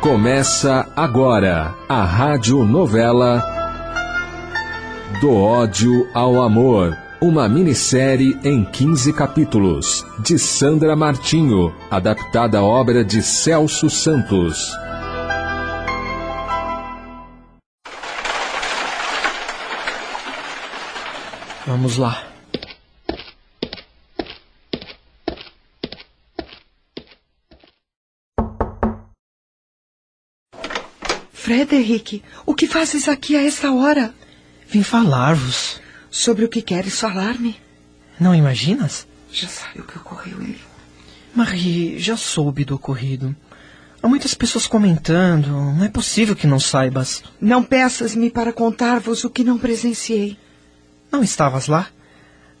Começa 0.00 0.90
agora 0.96 1.74
a 1.86 2.02
rádio 2.04 2.64
novela 2.64 3.42
Do 5.20 5.30
ódio 5.36 6.08
ao 6.14 6.40
amor. 6.40 6.96
Uma 7.20 7.46
minissérie 7.46 8.34
em 8.42 8.64
15 8.64 9.12
capítulos, 9.12 10.06
de 10.18 10.38
Sandra 10.38 10.96
Martinho, 10.96 11.74
adaptada 11.90 12.60
à 12.60 12.62
obra 12.62 13.04
de 13.04 13.22
Celso 13.22 13.90
Santos. 13.90 14.74
Vamos 21.66 21.98
lá. 21.98 22.29
Frederick, 31.50 32.22
o 32.46 32.54
que 32.54 32.68
fazes 32.68 33.08
aqui 33.08 33.34
a 33.34 33.42
esta 33.42 33.72
hora? 33.72 34.14
Vim 34.68 34.84
falar-vos. 34.84 35.80
Sobre 36.08 36.44
o 36.44 36.48
que 36.48 36.62
queres 36.62 37.00
falar-me? 37.00 37.56
Não 38.20 38.32
imaginas? 38.32 39.04
Já 39.32 39.48
sabe 39.48 39.80
o 39.80 39.82
que 39.82 39.98
ocorreu, 39.98 40.40
ele. 40.40 40.60
Marie, 41.34 41.98
já 41.98 42.16
soube 42.16 42.64
do 42.64 42.76
ocorrido. 42.76 43.34
Há 44.00 44.06
muitas 44.06 44.32
pessoas 44.32 44.68
comentando. 44.68 45.48
Não 45.48 45.84
é 45.84 45.88
possível 45.88 46.36
que 46.36 46.46
não 46.46 46.60
saibas. 46.60 47.24
Não 47.40 47.64
peças-me 47.64 48.30
para 48.30 48.52
contar-vos 48.52 49.24
o 49.24 49.30
que 49.30 49.42
não 49.42 49.58
presenciei. 49.58 50.38
Não 51.10 51.20
estavas 51.20 51.66
lá? 51.66 51.88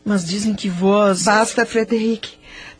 Mas 0.04 0.24
dizem 0.24 0.52
que 0.52 0.68
vós. 0.68 1.22
Basta, 1.22 1.64
Frederick. 1.64 2.28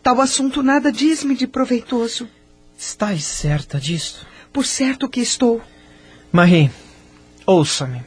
Tal 0.03 0.21
assunto 0.21 0.61
nada 0.61 0.91
diz-me 0.91 1.37
de 1.37 1.47
proveitoso. 1.47 2.29
Estás 2.77 3.23
certa 3.23 3.79
disto? 3.79 4.27
Por 4.53 4.67
certo 4.67 5.09
que 5.09 5.21
estou. 5.21 5.63
Marie, 6.33 6.71
ouça-me. 7.45 8.03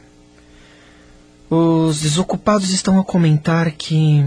Os 1.50 2.00
desocupados 2.00 2.70
estão 2.70 2.98
a 2.98 3.04
comentar 3.04 3.70
que. 3.72 4.24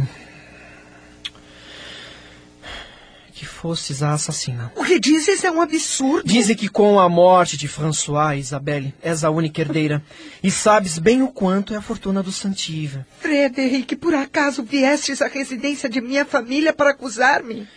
que 3.33 3.43
fostes 3.45 4.03
a 4.03 4.13
assassina. 4.13 4.71
O 4.75 4.83
que 4.83 4.99
dizes 4.99 5.43
é 5.43 5.51
um 5.51 5.61
absurdo. 5.61 6.27
Dizem 6.27 6.55
que 6.55 6.69
com 6.69 6.99
a 6.99 7.09
morte 7.09 7.57
de 7.57 7.67
François, 7.67 8.39
Isabelle, 8.39 8.93
és 9.01 9.23
a 9.23 9.31
única 9.31 9.61
herdeira. 9.61 10.03
e 10.43 10.51
sabes 10.51 10.99
bem 10.99 11.23
o 11.23 11.29
quanto 11.29 11.73
é 11.73 11.77
a 11.77 11.81
fortuna 11.81 12.21
do 12.21 12.31
Santiva. 12.31 13.05
Frederick, 13.19 13.95
por 13.95 14.13
acaso 14.13 14.63
viestes 14.63 15.23
à 15.23 15.27
residência 15.27 15.89
de 15.89 16.01
minha 16.01 16.23
família 16.23 16.71
para 16.71 16.91
acusar-me? 16.91 17.67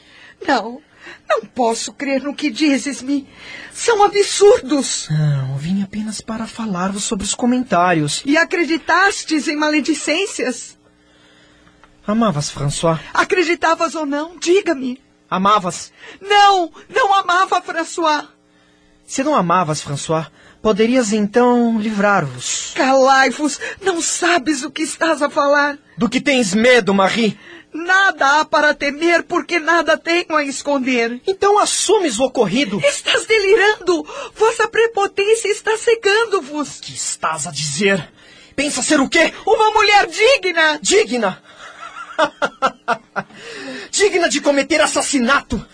Não. 0.47 0.83
Não 1.29 1.43
posso 1.43 1.93
crer 1.93 2.23
no 2.23 2.34
que 2.34 2.51
dizes-me. 2.51 3.29
São 3.73 4.03
absurdos. 4.03 5.09
Não, 5.11 5.57
vim 5.57 5.83
apenas 5.83 6.20
para 6.20 6.47
falar-vos 6.47 7.05
sobre 7.05 7.25
os 7.25 7.34
comentários. 7.34 8.23
E 8.25 8.37
acreditastes 8.37 9.48
em 9.48 9.57
maledicências? 9.57 10.79
Amavas 12.07 12.51
François? 12.51 12.98
Acreditavas 13.15 13.95
ou 13.95 14.05
não? 14.05 14.37
Diga-me. 14.39 15.01
Amavas? 15.29 15.92
Não, 16.20 16.73
não 16.89 17.14
amava 17.14 17.62
François. 17.62 18.27
Se 19.07 19.23
não 19.23 19.35
amavas 19.35 19.81
François, 19.81 20.27
poderias 20.61 21.12
então 21.12 21.79
livrar-vos. 21.81 22.73
Calai-vos, 22.75 23.61
não 23.81 24.01
sabes 24.03 24.62
o 24.62 24.70
que 24.70 24.83
estás 24.83 25.23
a 25.23 25.31
falar. 25.31 25.79
Do 25.97 26.09
que 26.09 26.20
tens 26.20 26.55
medo, 26.55 26.92
Marie? 26.92 27.39
Nada 27.73 28.41
há 28.41 28.45
para 28.45 28.75
temer, 28.75 29.23
porque 29.23 29.61
nada 29.61 29.97
tenho 29.97 30.35
a 30.35 30.43
esconder. 30.43 31.21
Então 31.27 31.59
assumes 31.59 32.19
o 32.19 32.25
ocorrido. 32.25 32.81
Estás 32.85 33.27
delirando. 33.27 34.05
Vossa 34.35 34.67
prepotência 34.69 35.49
está 35.49 35.77
cegando-vos. 35.77 36.79
O 36.79 36.83
que 36.83 36.93
estás 36.93 37.47
a 37.47 37.51
dizer? 37.51 38.13
Pensa 38.57 38.83
ser 38.83 39.01
o 39.01 39.09
quê? 39.09 39.33
Uma 39.47 39.71
mulher 39.71 40.07
digna. 40.07 40.79
Digna? 40.83 41.42
digna 43.91 44.29
de 44.29 44.41
cometer 44.41 44.80
assassinato. 44.80 45.64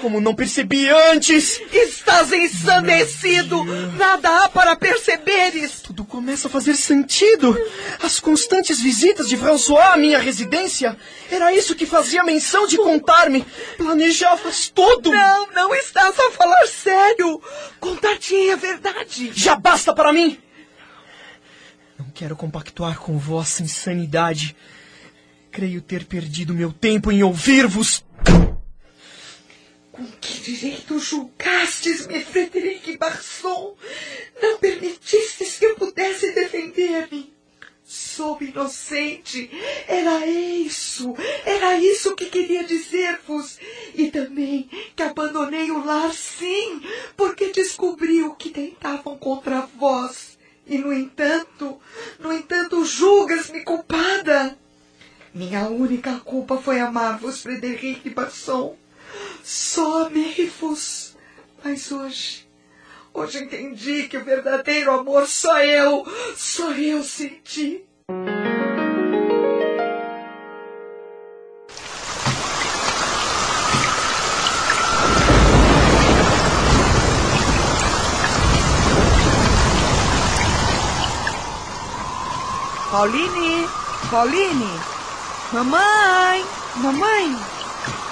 Como 0.00 0.20
não 0.20 0.34
percebi 0.34 0.88
antes? 0.88 1.60
Estás 1.72 2.32
ensandecido! 2.32 3.64
Nada 3.96 4.44
há 4.44 4.48
para 4.48 4.74
perceberes! 4.74 5.80
Tudo 5.80 6.04
começa 6.04 6.48
a 6.48 6.50
fazer 6.50 6.74
sentido. 6.74 7.56
As 8.02 8.18
constantes 8.18 8.80
visitas 8.80 9.28
de 9.28 9.36
François 9.36 9.92
à 9.92 9.96
minha 9.96 10.18
residência. 10.18 10.96
Era 11.30 11.54
isso 11.54 11.74
que 11.74 11.86
fazia 11.86 12.24
menção 12.24 12.66
de 12.66 12.76
contar-me. 12.76 13.44
Planejavas 13.76 14.68
tudo! 14.68 15.12
Não, 15.12 15.50
não 15.52 15.74
estás 15.74 16.18
a 16.18 16.30
falar 16.32 16.66
sério! 16.66 17.40
Contar-te-ei 17.78 18.52
a 18.52 18.56
verdade! 18.56 19.30
Já 19.34 19.56
basta 19.56 19.94
para 19.94 20.12
mim! 20.12 20.38
Não 21.98 22.10
quero 22.10 22.34
compactuar 22.34 22.98
com 22.98 23.16
vossa 23.18 23.62
insanidade. 23.62 24.56
Creio 25.50 25.80
ter 25.80 26.06
perdido 26.06 26.54
meu 26.54 26.72
tempo 26.72 27.12
em 27.12 27.22
ouvir-vos. 27.22 28.04
Com 29.92 30.06
que 30.06 30.40
direito 30.40 30.98
julgastes-me, 30.98 32.24
Frederic 32.24 32.96
Barson? 32.96 33.76
Não 34.40 34.58
permitistes 34.58 35.58
que 35.58 35.66
eu 35.66 35.74
pudesse 35.74 36.32
defender-me. 36.32 37.30
Sou 37.84 38.42
inocente. 38.42 39.50
Era 39.86 40.26
isso. 40.26 41.14
Era 41.44 41.76
isso 41.76 42.16
que 42.16 42.30
queria 42.30 42.64
dizer-vos. 42.64 43.58
E 43.94 44.10
também 44.10 44.70
que 44.96 45.02
abandonei 45.02 45.70
o 45.70 45.84
lar, 45.84 46.10
sim, 46.14 46.80
porque 47.14 47.52
descobri 47.52 48.22
o 48.22 48.34
que 48.34 48.48
tentavam 48.48 49.18
contra 49.18 49.68
vós. 49.78 50.38
E, 50.66 50.78
no 50.78 50.90
entanto, 50.90 51.78
no 52.18 52.32
entanto, 52.32 52.82
julgas-me 52.82 53.62
culpada. 53.62 54.56
Minha 55.34 55.68
única 55.68 56.18
culpa 56.20 56.56
foi 56.56 56.80
amar-vos, 56.80 57.42
Frederic 57.42 58.08
Barson. 58.08 58.74
Só 59.42 60.06
amei-vos. 60.06 61.16
Mas 61.64 61.90
hoje, 61.90 62.48
hoje 63.12 63.38
entendi 63.38 64.08
que 64.08 64.16
o 64.16 64.24
verdadeiro 64.24 64.92
amor 64.92 65.26
só 65.28 65.62
eu, 65.62 66.04
só 66.36 66.72
eu 66.72 67.02
senti. 67.02 67.84
Pauline, 82.90 83.66
Pauline, 84.10 84.80
mamãe, 85.52 86.44
mamãe. 86.76 87.51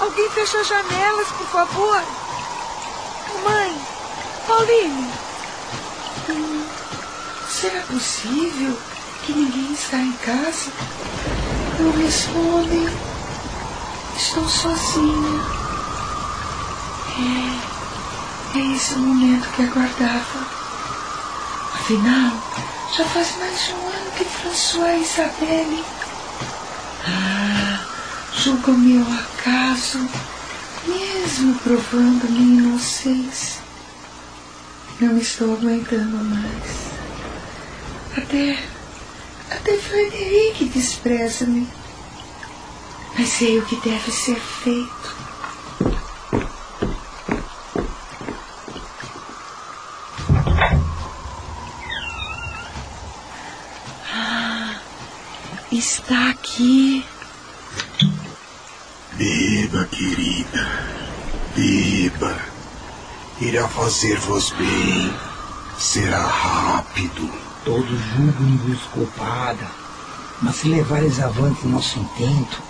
Alguém 0.01 0.31
fecha 0.31 0.59
as 0.59 0.67
janelas, 0.67 1.29
por 1.29 1.47
favor. 1.49 2.03
Mãe, 3.45 3.79
Pauline. 4.47 5.11
Será 7.49 7.81
possível 7.83 8.79
que 9.25 9.33
ninguém 9.33 9.73
está 9.73 9.99
em 9.99 10.13
casa? 10.13 10.71
Não 11.79 11.93
respondem. 12.03 12.89
Estou 14.17 14.49
sozinha. 14.49 15.41
É, 18.55 18.59
é 18.59 18.75
esse 18.75 18.95
o 18.95 18.99
momento 18.99 19.51
que 19.53 19.63
aguardava. 19.63 20.47
Afinal, 21.75 22.33
já 22.97 23.05
faz 23.05 23.37
mais 23.39 23.67
de 23.67 23.73
um 23.73 23.89
ano 23.89 24.11
que 24.17 24.25
François 24.25 24.99
e 24.99 25.03
Isabelle. 25.03 25.85
Ah, 27.07 27.50
julga 28.41 28.71
o 28.71 28.79
meu 28.79 29.03
acaso, 29.03 29.99
mesmo 30.87 31.55
provando 31.57 32.27
minha 32.31 32.63
inocência. 32.63 33.61
Não 34.99 35.19
estou 35.19 35.53
aguentando 35.53 36.17
mais. 36.25 36.91
Até, 38.17 38.59
até 39.51 39.77
Frederic 39.77 40.65
despreza-me. 40.71 41.69
Mas 43.19 43.29
sei 43.29 43.59
o 43.59 43.67
que 43.67 43.77
deve 43.77 44.11
ser 44.11 44.41
feito. 44.41 45.17
Ah, 54.11 54.81
está 55.71 56.31
aqui. 56.31 57.05
Beba, 59.21 59.85
querida. 59.85 60.67
Beba. 61.55 62.39
Irá 63.39 63.69
fazer-vos 63.69 64.51
bem. 64.53 65.13
Será 65.79 66.27
rápido. 66.27 67.31
Todos 67.63 68.01
julgam-vos 68.17 68.81
culpada. 68.95 69.67
Mas 70.41 70.57
se 70.57 70.69
levares 70.69 71.21
avante 71.21 71.67
nosso 71.67 71.99
intento, 71.99 72.63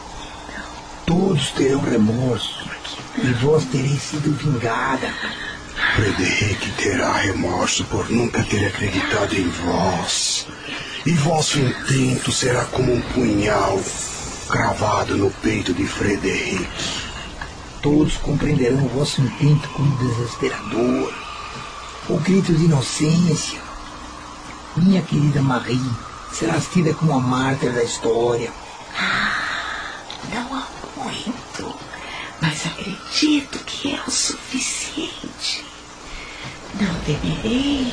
todos 1.07 1.51
terão 1.51 1.83
remorso. 1.83 2.69
E 3.23 3.33
vós 3.35 3.65
tereis 3.67 4.03
sido 4.03 4.37
vingada. 4.37 5.15
Frederic 5.95 6.69
terá 6.73 7.13
remorso 7.13 7.85
por 7.85 8.11
nunca 8.11 8.43
ter 8.43 8.67
acreditado 8.67 9.37
em 9.37 9.49
vós. 9.49 10.49
E 11.07 11.13
vosso 11.13 11.61
intento 11.61 12.33
será 12.33 12.65
como 12.65 12.93
um 12.93 13.01
punhal 13.01 13.81
cravado 14.51 15.17
no 15.17 15.31
peito 15.31 15.73
de 15.73 15.87
Frederic. 15.87 16.69
Todos 17.81 18.17
compreenderão 18.17 18.85
o 18.85 18.89
vosso 18.89 19.21
intento 19.21 19.69
como 19.71 19.97
desesperador. 19.97 21.15
O 22.09 22.19
grito 22.19 22.53
de 22.53 22.65
inocência. 22.65 23.61
Minha 24.77 25.03
querida 25.03 25.41
Marie, 25.41 25.81
serás 26.33 26.67
tida 26.67 26.93
como 26.95 27.13
a 27.13 27.21
mártir 27.21 27.73
da 27.73 27.85
história. 27.85 28.53
Não 30.35 30.55
há 30.55 30.67
muito, 30.97 31.75
mas 32.41 32.67
acredito 32.67 33.59
que 33.65 33.95
é 33.95 34.03
o 34.07 34.11
suficiente. 34.11 35.65
Não 36.75 36.95
temerei. 37.03 37.93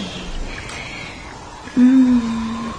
Hum, 1.77 2.71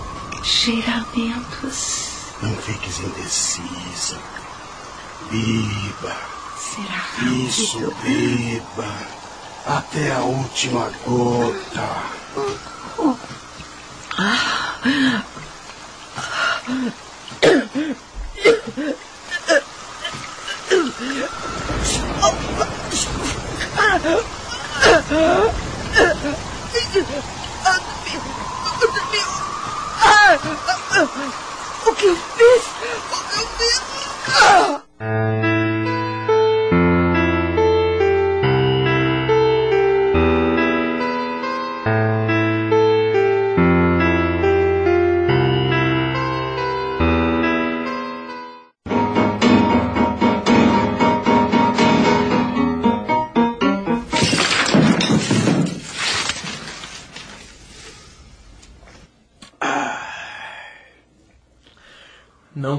cheiramentos. 0.43 2.18
Não 2.41 2.55
fiques 2.57 3.01
indecisa. 3.01 4.17
Beba. 5.31 6.17
Será 6.57 6.95
rápido. 6.95 7.49
Isso, 7.49 7.95
beba. 8.03 8.95
Até 9.67 10.13
a 10.13 10.21
última 10.21 10.91
gota. 11.05 12.19
Que 31.01 31.48
eu 31.89 31.95
fiz? 31.95 31.95
O 31.95 31.95
que 31.95 32.07
eu 32.07 32.17
fiz? 34.97 35.48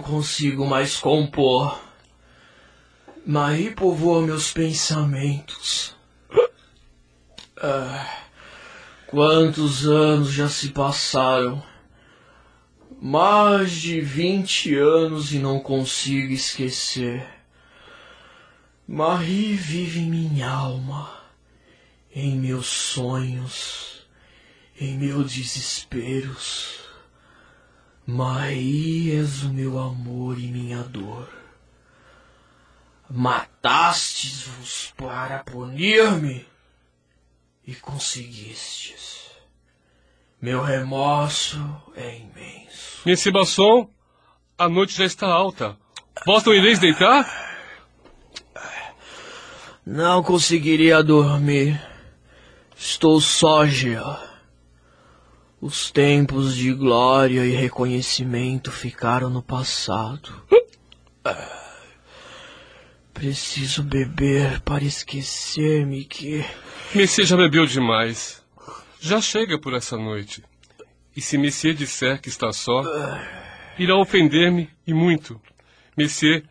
Consigo 0.10 0.66
mais 0.66 0.98
compor. 0.98 1.80
Maí 3.26 3.70
povoa 3.70 4.24
meus 4.24 4.52
pensamentos. 4.52 5.96
Ah, 7.62 8.24
quantos 9.06 9.86
anos 9.86 10.32
já 10.32 10.50
se 10.50 10.70
passaram? 10.70 11.64
Mais 13.00 13.72
de 13.72 14.02
vinte 14.02 14.76
anos 14.76 15.32
e 15.32 15.38
não 15.38 15.60
consigo 15.60 16.34
esquecer. 16.34 17.28
Marie 18.88 19.54
vive 19.54 20.00
em 20.00 20.10
minha 20.10 20.50
alma, 20.50 21.08
em 22.14 22.36
meus 22.36 22.66
sonhos, 22.66 24.08
em 24.82 24.98
meus 24.98 25.32
desesperos. 25.32 26.89
Maí 28.10 29.12
és 29.12 29.44
o 29.44 29.50
meu 29.50 29.78
amor 29.78 30.40
e 30.40 30.48
minha 30.48 30.82
dor. 30.82 31.30
Matastes-vos 33.08 34.94
para 34.98 35.44
punir-me 35.44 36.44
e 37.66 37.76
conseguistes. 37.76 39.30
Meu 40.42 40.64
remorso 40.64 41.60
é 41.96 42.18
imenso. 42.18 43.02
Nesse 43.06 43.30
Basson, 43.30 43.88
a 44.58 44.68
noite 44.68 44.98
já 44.98 45.06
está 45.06 45.28
alta. 45.28 45.78
Vós 46.26 46.44
não 46.44 46.54
ireis 46.54 46.80
deitar? 46.80 47.28
Não 49.86 50.24
conseguiria 50.24 51.04
dormir. 51.04 51.80
Estou 52.76 53.22
só, 53.22 53.68
Jean. 53.68 54.29
Os 55.62 55.92
tempos 55.92 56.56
de 56.56 56.74
glória 56.74 57.46
e 57.46 57.52
reconhecimento 57.52 58.72
ficaram 58.72 59.30
no 59.30 59.44
passado. 59.44 60.32
Ah, 61.26 61.60
Preciso 63.14 63.84
beber 63.84 64.62
para 64.62 64.86
esquecer-me 64.86 66.06
que. 66.06 66.46
Messias 66.96 67.28
já 67.28 67.36
bebeu 67.36 67.66
demais. 67.66 68.42
Já 69.02 69.20
chega 69.20 69.60
por 69.60 69.74
essa 69.74 69.98
noite. 69.98 70.42
E 71.14 71.20
se 71.20 71.38
Messias 71.38 71.76
disser 71.76 72.22
que 72.22 72.30
está 72.30 72.54
só, 72.54 72.82
irá 73.78 73.98
ofender-me 73.98 74.70
e 74.88 74.94
muito. 74.94 75.42
Messias, 75.98 76.44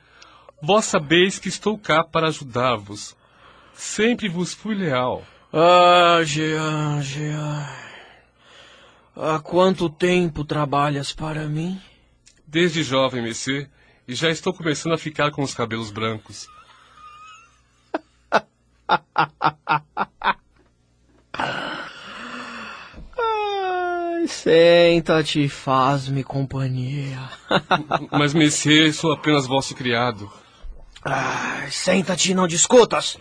vós 0.63 0.85
sabeis 0.85 1.39
que 1.39 1.49
estou 1.49 1.79
cá 1.79 2.05
para 2.05 2.29
ajudar-vos. 2.29 3.17
Sempre 3.73 4.29
vos 4.29 4.53
fui 4.53 4.75
leal. 4.75 5.25
Ah, 5.51 6.21
Jean, 6.23 7.01
Jean. 7.01 7.88
Há 9.21 9.41
quanto 9.41 9.91
tempo 9.91 10.45
trabalhas 10.45 11.13
para 11.13 11.49
mim? 11.49 11.83
Desde 12.47 12.85
jovem, 12.85 13.21
Messias, 13.21 13.67
e 14.07 14.15
já 14.15 14.31
estou 14.31 14.55
começando 14.55 14.93
a 14.93 14.99
ficar 14.99 15.33
com 15.33 15.43
os 15.43 15.53
cabelos 15.53 15.91
brancos. 15.91 16.47
Ai, 23.19 24.29
senta-te 24.29 25.47
e 25.47 25.49
faz-me 25.49 26.23
companhia. 26.23 27.19
Mas, 28.13 28.33
Messias, 28.33 28.95
sou 28.95 29.13
apenas 29.13 29.49
vosso 29.49 29.75
criado. 29.75 30.31
Ai, 31.05 31.69
senta-te 31.73 32.31
e 32.31 32.35
não 32.35 32.47
discutas. 32.47 33.19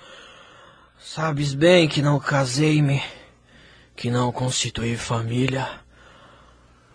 Sabes 0.99 1.55
bem 1.55 1.87
que 1.87 2.03
não 2.03 2.19
casei-me, 2.19 3.01
que 3.95 4.11
não 4.11 4.31
constituí 4.31 4.95
família. 4.95 5.86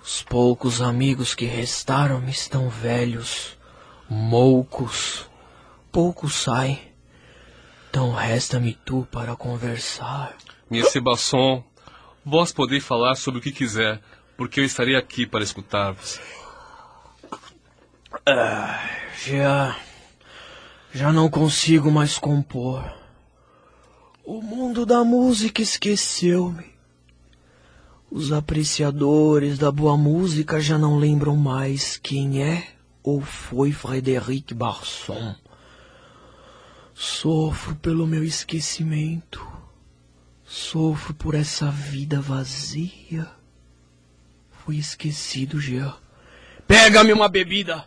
Os 0.02 0.20
poucos 0.20 0.82
amigos 0.82 1.32
que 1.32 1.44
restaram-me 1.44 2.32
estão 2.32 2.68
velhos, 2.68 3.56
moucos. 4.08 5.30
Poucos 5.92 6.34
saem. 6.34 6.80
Então 7.88 8.12
resta-me 8.12 8.74
tu 8.84 9.06
para 9.12 9.36
conversar. 9.36 10.34
Messias 10.68 11.04
Basson, 11.04 11.62
vós 12.24 12.50
podeis 12.50 12.84
falar 12.84 13.14
sobre 13.14 13.38
o 13.38 13.42
que 13.42 13.52
quiser, 13.52 14.00
porque 14.36 14.58
eu 14.58 14.64
estarei 14.64 14.96
aqui 14.96 15.24
para 15.24 15.44
escutar-vos. 15.44 16.18
Já. 19.24 19.76
Já 20.92 21.12
não 21.12 21.30
consigo 21.30 21.90
mais 21.92 22.18
compor. 22.18 22.92
O 24.24 24.42
mundo 24.42 24.84
da 24.84 25.04
música 25.04 25.62
esqueceu-me. 25.62 26.71
Os 28.14 28.30
apreciadores 28.30 29.58
da 29.58 29.72
boa 29.72 29.96
música 29.96 30.60
já 30.60 30.76
não 30.76 30.98
lembram 30.98 31.34
mais 31.34 31.96
quem 31.96 32.42
é 32.42 32.68
ou 33.02 33.22
foi 33.22 33.72
Frederic 33.72 34.52
Barson. 34.52 35.34
Sofro 36.92 37.74
pelo 37.76 38.06
meu 38.06 38.22
esquecimento. 38.22 39.40
Sofro 40.44 41.14
por 41.14 41.34
essa 41.34 41.70
vida 41.70 42.20
vazia. 42.20 43.26
Fui 44.50 44.76
esquecido, 44.76 45.58
Jean. 45.58 45.94
Pega-me 46.68 47.14
uma 47.14 47.30
bebida! 47.30 47.86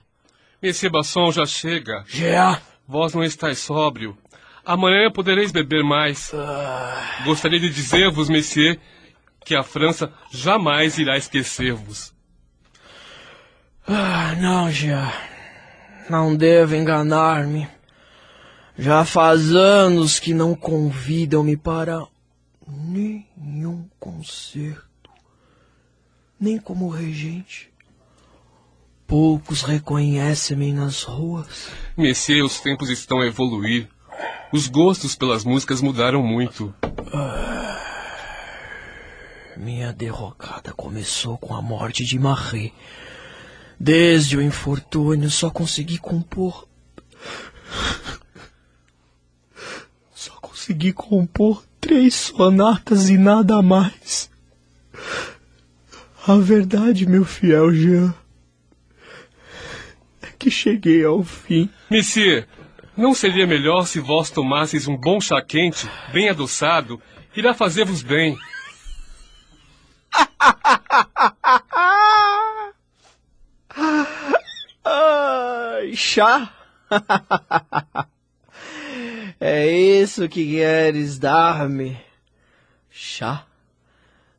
Messias 0.59 0.91
Basson 0.91 1.31
já 1.31 1.45
chega. 1.45 2.03
Jean! 2.07 2.59
Vós 2.87 3.13
não 3.13 3.23
estáis 3.23 3.59
sóbrio. 3.59 4.17
Amanhã 4.65 5.11
podereis 5.11 5.51
beber 5.51 5.83
mais. 5.83 6.31
Gostaria 7.23 7.59
de 7.59 7.69
dizer-vos, 7.69 8.27
Messias, 8.27 8.79
que 9.45 9.55
a 9.55 9.63
França 9.63 10.11
jamais 10.31 10.97
irá 10.97 11.15
esquecer-vos. 11.15 12.11
Ah, 13.87 14.33
não, 14.41 14.71
Jean. 14.71 15.11
Não 16.09 16.35
devo 16.35 16.75
enganar-me. 16.75 17.67
Já 18.77 19.05
faz 19.05 19.55
anos 19.55 20.19
que 20.19 20.33
não 20.33 20.55
convidam-me 20.55 21.55
para 21.55 22.05
nenhum 22.67 23.87
concerto, 23.99 25.09
nem 26.39 26.57
como 26.57 26.89
regente. 26.89 27.71
Poucos 29.07 29.61
reconhecem-me 29.61 30.73
nas 30.73 31.03
ruas. 31.03 31.69
Messias, 31.95 32.53
os 32.53 32.59
tempos 32.59 32.89
estão 32.89 33.21
a 33.21 33.27
evoluir. 33.27 33.87
Os 34.51 34.67
gostos 34.67 35.15
pelas 35.15 35.45
músicas 35.45 35.79
mudaram 35.79 36.23
muito. 36.23 36.73
Minha 39.57 39.93
derrocada 39.93 40.73
começou 40.73 41.37
com 41.37 41.55
a 41.55 41.61
morte 41.61 42.03
de 42.03 42.19
Marie. 42.19 42.73
Desde 43.79 44.35
o 44.35 44.41
infortúnio 44.41 45.29
só 45.29 45.49
consegui 45.49 45.97
compor. 45.97 46.67
Só 50.13 50.33
consegui 50.41 50.91
compor 50.91 51.63
três 51.79 52.15
sonatas 52.15 53.09
e 53.09 53.17
nada 53.17 53.61
mais. 53.61 54.29
A 56.27 56.35
verdade, 56.35 57.05
meu 57.05 57.23
fiel 57.23 57.73
Jean, 57.73 58.13
é 60.21 60.27
que 60.37 60.51
cheguei 60.51 61.05
ao 61.05 61.23
fim. 61.23 61.69
Monsieur, 61.89 62.45
não 62.97 63.13
seria 63.13 63.47
melhor 63.47 63.85
se 63.85 63.99
vós 63.99 64.29
tomasseis 64.29 64.87
um 64.87 64.97
bom 64.97 65.21
chá 65.21 65.41
quente, 65.41 65.87
bem 66.11 66.29
adoçado, 66.29 67.01
irá 67.35 67.53
fazer-vos 67.53 68.01
bem. 68.01 68.37
Ai, 74.83 75.84
chá? 75.95 76.51
é 79.39 79.67
isso 79.71 80.27
que 80.29 80.51
queres 80.51 81.17
dar-me? 81.17 81.97
Chá? 82.89 83.45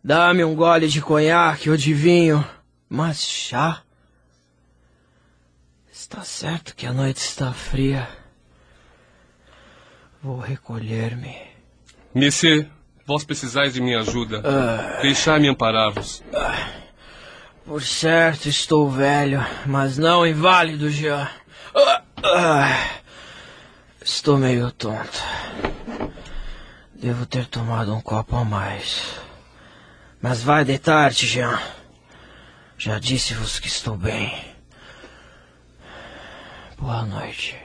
Dá-me 0.02 0.44
um 0.44 0.54
gole 0.54 0.88
de 0.88 1.00
conhaque 1.00 1.68
ou 1.68 1.76
de 1.76 1.92
vinho, 1.92 2.44
mas 2.88 3.20
chá? 3.28 3.82
Está 5.92 6.22
certo 6.22 6.76
que 6.76 6.86
a 6.86 6.92
noite 6.92 7.18
está 7.18 7.52
fria. 7.52 8.08
Vou 10.22 10.38
recolher-me. 10.38 11.36
Monsieur, 12.14 12.68
vós 13.04 13.24
precisais 13.24 13.74
de 13.74 13.80
minha 13.80 14.00
ajuda. 14.00 14.42
Ah. 14.44 15.00
Deixai-me 15.02 15.48
amparar-vos. 15.48 16.22
Por 17.64 17.82
certo, 17.82 18.48
estou 18.48 18.88
velho, 18.88 19.44
mas 19.66 19.98
não 19.98 20.24
inválido, 20.24 20.88
Jean. 20.88 21.28
Estou 24.02 24.38
meio 24.38 24.70
tonto. 24.72 25.22
Devo 26.94 27.26
ter 27.26 27.46
tomado 27.46 27.94
um 27.94 28.00
copo 28.00 28.36
a 28.36 28.44
mais. 28.44 29.18
Mas 30.20 30.42
vai 30.42 30.64
deitar-te, 30.64 31.26
Jean. 31.26 31.60
Já 32.78 32.98
disse-vos 32.98 33.58
que 33.58 33.68
estou 33.68 33.96
bem. 33.96 34.32
Boa 36.78 37.04
noite. 37.04 37.56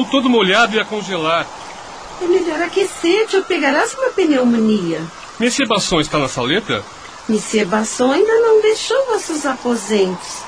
Estou 0.00 0.22
todo 0.22 0.30
molhado 0.30 0.74
e 0.74 0.80
a 0.80 0.84
congelar. 0.84 1.46
É 2.22 2.24
melhor 2.26 2.62
aquecer-te 2.62 3.36
ou 3.36 3.44
pegarás 3.44 3.92
uma 3.92 4.08
pneumonia. 4.08 4.98
Monsieur 5.38 5.68
Basson 5.68 6.00
está 6.00 6.18
na 6.18 6.26
saleta? 6.26 6.82
Monsieur 7.28 7.66
Basson 7.66 8.10
ainda 8.10 8.32
não 8.40 8.62
deixou 8.62 8.96
vossos 9.06 9.44
aposentos. 9.44 10.42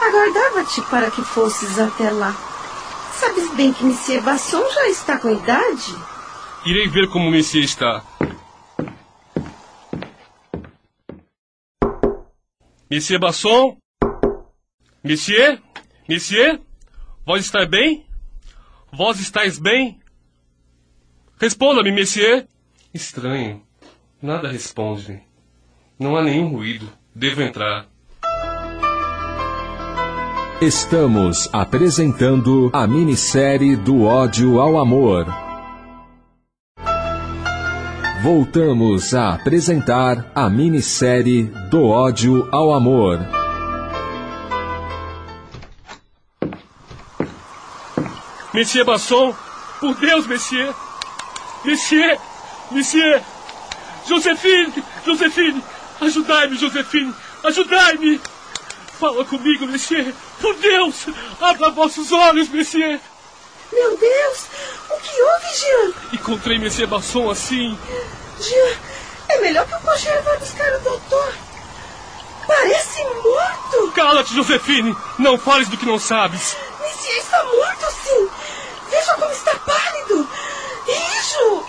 Aguardava-te 0.00 0.80
para 0.82 1.10
que 1.10 1.20
fosses 1.22 1.80
até 1.80 2.10
lá. 2.10 2.32
Sabes 3.18 3.52
bem 3.54 3.72
que 3.72 3.84
Monsieur 3.84 4.22
Basson 4.22 4.62
já 4.72 4.88
está 4.88 5.18
com 5.18 5.32
idade? 5.32 5.96
Irei 6.64 6.86
ver 6.86 7.08
como 7.08 7.28
Monsieur 7.28 7.64
está. 7.64 8.04
Monsieur 12.88 13.18
Basson? 13.18 13.78
Monsieur? 15.02 15.60
Monsieur? 16.08 16.60
Vós 17.26 17.44
está 17.44 17.66
bem? 17.66 18.11
Vós 18.94 19.18
estáis 19.20 19.58
bem? 19.58 19.98
Responda-me, 21.40 21.90
Monsieur. 21.90 22.46
Estranho. 22.92 23.62
Nada 24.20 24.52
responde. 24.52 25.22
Não 25.98 26.14
há 26.14 26.22
nenhum 26.22 26.48
ruído. 26.48 26.92
Devo 27.14 27.40
entrar. 27.40 27.86
Estamos 30.60 31.48
apresentando 31.54 32.70
a 32.70 32.86
minissérie 32.86 33.76
do 33.76 34.02
ódio 34.02 34.60
ao 34.60 34.78
amor. 34.78 35.26
Voltamos 38.22 39.14
a 39.14 39.34
apresentar 39.34 40.30
a 40.34 40.50
minissérie 40.50 41.44
do 41.70 41.86
ódio 41.86 42.46
ao 42.52 42.74
amor. 42.74 43.41
Monsieur 48.54 48.84
Basson! 48.84 49.34
Por 49.80 49.94
Deus, 49.94 50.26
Monsieur! 50.26 50.74
Monsieur! 51.64 52.18
Monsieur! 52.70 53.20
Josephine! 54.06 54.72
Josephine! 55.06 55.62
Ajudai-me, 56.00 56.58
Josephine! 56.58 57.14
Ajudai-me! 57.44 58.20
Fala 59.00 59.24
comigo, 59.24 59.66
Monsieur! 59.66 60.12
Por 60.40 60.54
Deus! 60.56 61.06
Abra 61.40 61.70
vossos 61.70 62.12
olhos, 62.12 62.48
Monsieur! 62.50 63.00
Meu 63.72 63.96
Deus! 63.96 64.46
O 64.90 65.00
que 65.00 65.22
houve, 65.22 65.56
Jean? 65.56 65.94
Encontrei 66.12 66.58
Monsieur 66.58 66.86
Basson 66.86 67.30
assim. 67.30 67.78
Jean, 68.38 68.76
é 69.30 69.40
melhor 69.40 69.66
que 69.66 69.74
o 69.74 69.80
cocheiro 69.80 70.22
vá 70.24 70.36
buscar 70.36 70.74
o 70.74 70.80
doutor. 70.80 71.32
Parece 72.46 73.02
morto. 73.04 73.92
Cala-te, 73.94 74.34
Josephine! 74.34 74.94
Não 75.18 75.38
fales 75.38 75.68
do 75.68 75.78
que 75.78 75.86
não 75.86 75.98
sabes! 75.98 76.54
Monsieur 76.78 77.18
está 77.18 77.42
morto, 77.44 77.86
sim. 78.04 78.41
Veja 78.92 79.14
como 79.14 79.32
está 79.32 79.54
pálido. 79.56 80.28
Rijo. 80.86 81.66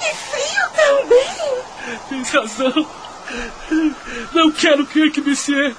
E 0.00 0.14
frio 0.14 0.70
também. 0.76 1.98
Tens 2.08 2.30
razão. 2.30 2.86
Não 4.32 4.52
quero 4.52 4.86
crer 4.86 5.10
que 5.10 5.20
Monsieur. 5.20 5.74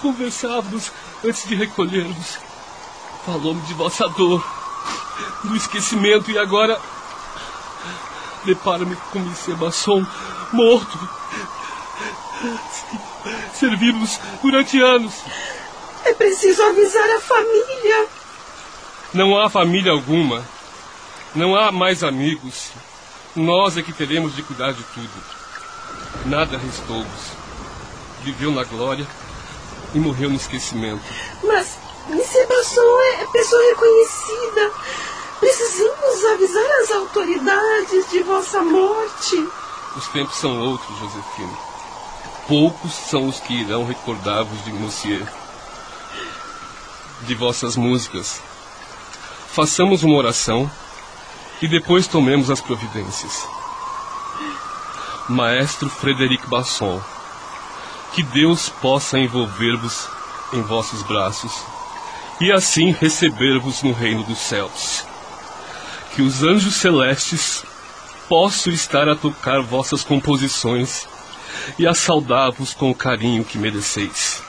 Conversávamos 0.00 0.90
antes 1.22 1.46
de 1.46 1.54
recolhermos. 1.54 2.38
Falou-me 3.26 3.60
de 3.62 3.74
vossa 3.74 4.08
dor, 4.08 4.42
do 5.44 5.54
esquecimento 5.56 6.30
e 6.30 6.38
agora. 6.38 6.80
Deparo-me 8.44 8.96
com 9.12 9.18
Monsieur 9.18 9.56
Basson 9.58 10.04
morto. 10.52 10.98
Servimos 13.54 14.18
durante 14.42 14.80
anos. 14.80 15.12
É 16.04 16.14
preciso 16.14 16.62
avisar 16.62 17.08
a 17.10 17.20
família. 17.20 18.21
Não 19.14 19.38
há 19.38 19.50
família 19.50 19.92
alguma. 19.92 20.42
Não 21.34 21.54
há 21.54 21.70
mais 21.70 22.02
amigos. 22.02 22.70
Nós 23.36 23.76
é 23.76 23.82
que 23.82 23.92
teremos 23.92 24.34
de 24.34 24.42
cuidar 24.42 24.72
de 24.72 24.82
tudo. 24.84 25.22
Nada 26.24 26.56
restou-vos. 26.56 27.32
Viveu 28.22 28.50
na 28.52 28.64
glória 28.64 29.06
e 29.94 29.98
morreu 29.98 30.30
no 30.30 30.36
esquecimento. 30.36 31.02
Mas 31.44 31.76
Monsieur 32.08 32.48
Basson 32.48 33.00
é 33.20 33.26
pessoa 33.32 33.62
reconhecida. 33.62 34.70
Precisamos 35.40 36.24
avisar 36.32 36.70
as 36.82 36.90
autoridades 36.92 38.10
de 38.10 38.22
vossa 38.22 38.62
morte. 38.62 39.46
Os 39.94 40.08
tempos 40.08 40.36
são 40.36 40.58
outros, 40.58 40.98
Josefina. 40.98 41.58
Poucos 42.48 42.92
são 42.92 43.28
os 43.28 43.40
que 43.40 43.60
irão 43.60 43.84
recordar-vos 43.84 44.64
de 44.64 44.72
Monsieur. 44.72 45.26
De 47.22 47.34
vossas 47.34 47.76
músicas. 47.76 48.40
Façamos 49.52 50.02
uma 50.02 50.16
oração 50.16 50.70
e 51.60 51.68
depois 51.68 52.06
tomemos 52.06 52.50
as 52.50 52.60
providências. 52.60 53.46
Maestro 55.28 55.90
Frederic 55.90 56.46
Basson, 56.46 56.98
que 58.14 58.22
Deus 58.22 58.70
possa 58.70 59.18
envolver-vos 59.18 60.08
em 60.54 60.62
vossos 60.62 61.02
braços 61.02 61.52
e 62.40 62.50
assim 62.50 62.92
receber-vos 62.92 63.82
no 63.82 63.92
reino 63.92 64.22
dos 64.24 64.38
céus. 64.38 65.04
Que 66.14 66.22
os 66.22 66.42
anjos 66.42 66.76
celestes 66.76 67.62
possam 68.30 68.72
estar 68.72 69.06
a 69.06 69.14
tocar 69.14 69.60
vossas 69.60 70.02
composições 70.02 71.06
e 71.78 71.86
a 71.86 71.92
saudar-vos 71.92 72.72
com 72.72 72.90
o 72.90 72.94
carinho 72.94 73.44
que 73.44 73.58
mereceis. 73.58 74.42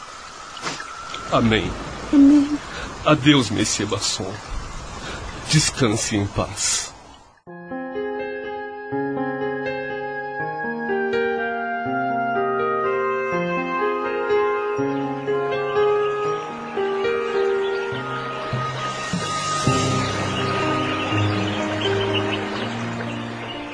Amém. 1.29 1.69
Amém. 2.13 2.57
Adeus, 3.05 3.49
Messias 3.49 3.89
Basson. 3.89 4.52
Descanse 5.53 6.17
em 6.17 6.25
paz. 6.25 6.91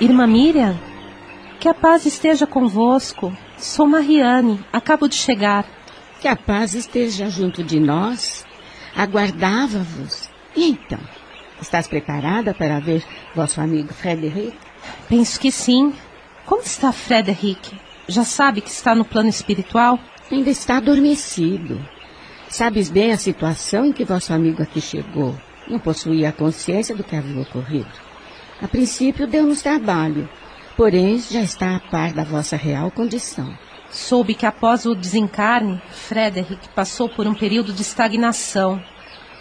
Irmã 0.02 0.28
Miriam, 0.28 0.78
que 1.62 1.70
a 1.70 1.74
paz 1.74 2.06
esteja 2.06 2.46
convosco. 2.46 3.34
Sou 3.58 3.88
Mariane, 3.88 4.60
acabo 4.74 5.08
de 5.08 5.16
chegar. 5.16 5.66
Que 6.20 6.28
a 6.28 6.36
paz 6.36 6.74
esteja 6.74 7.30
junto 7.30 7.64
de 7.64 7.80
nós. 7.80 8.46
Aguardava-vos. 8.94 10.30
E 10.54 10.72
então? 10.72 11.00
Estás 11.62 11.88
preparada 11.88 12.54
para 12.54 12.80
ver 12.80 13.04
vosso 13.36 13.60
amigo 13.60 13.94
Frederic? 13.94 14.58
Penso 15.08 15.40
que 15.40 15.52
sim. 15.52 15.94
Como 16.46 16.62
está 16.62 16.92
Frederic? 16.92 17.78
Já 18.08 18.24
sabe 18.24 18.62
que 18.62 18.70
está 18.70 18.96
no 18.96 19.06
plano 19.06 19.30
espiritual? 19.30 20.00
Ainda 20.32 20.50
está 20.50 20.78
adormecido. 20.78 21.80
Sabes 22.48 22.90
bem 22.90 23.12
a 23.12 23.18
situação 23.18 23.86
em 23.86 23.94
que 23.94 24.06
vosso 24.06 24.34
amigo 24.34 24.64
aqui 24.64 24.82
chegou. 24.82 25.36
Não 25.68 25.80
possuía 25.80 26.30
a 26.30 26.34
consciência 26.34 26.96
do 26.96 27.04
que 27.04 27.16
havia 27.16 27.42
ocorrido. 27.42 27.92
A 28.62 28.68
princípio 28.68 29.28
deu-nos 29.28 29.62
trabalho, 29.62 30.28
porém 30.76 31.20
já 31.20 31.42
está 31.42 31.76
a 31.76 31.80
par 31.80 32.14
da 32.14 32.24
vossa 32.24 32.56
real 32.56 32.90
condição. 32.90 33.56
Soube 33.92 34.34
que 34.34 34.46
após 34.46 34.86
o 34.86 34.96
desencarne, 34.96 35.82
Frederick 35.92 36.70
passou 36.70 37.10
por 37.10 37.28
um 37.28 37.34
período 37.34 37.74
de 37.74 37.82
estagnação. 37.82 38.82